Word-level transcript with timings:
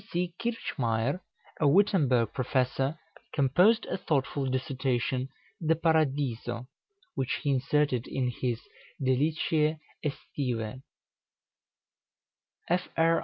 Kirchmayer, 0.39 1.19
a 1.59 1.67
Wittemberg 1.67 2.33
professor, 2.33 2.97
composed 3.35 3.85
a 3.85 3.97
thoughtful 3.99 4.47
dissertation, 4.49 5.29
"De 5.63 5.75
Paradiso," 5.75 6.65
which 7.13 7.33
he 7.43 7.51
inserted 7.51 8.07
in 8.07 8.31
his 8.31 8.59
"Deliciæ 8.99 9.77
Æstivæ." 10.03 10.81
Fr. 12.67 13.19